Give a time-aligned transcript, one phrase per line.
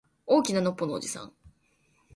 [0.25, 1.31] 大きなのっぽのおじいさん